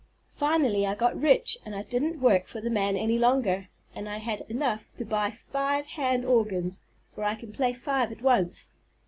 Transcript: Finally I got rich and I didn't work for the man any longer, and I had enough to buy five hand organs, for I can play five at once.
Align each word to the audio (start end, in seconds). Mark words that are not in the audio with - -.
Finally 0.33 0.87
I 0.87 0.95
got 0.95 1.15
rich 1.15 1.59
and 1.63 1.75
I 1.75 1.83
didn't 1.83 2.19
work 2.19 2.47
for 2.47 2.59
the 2.59 2.71
man 2.71 2.97
any 2.97 3.19
longer, 3.19 3.69
and 3.93 4.09
I 4.09 4.17
had 4.17 4.41
enough 4.49 4.91
to 4.95 5.05
buy 5.05 5.29
five 5.29 5.85
hand 5.85 6.25
organs, 6.25 6.81
for 7.13 7.23
I 7.23 7.35
can 7.35 7.51
play 7.53 7.71
five 7.73 8.11
at 8.11 8.23
once. 8.23 8.71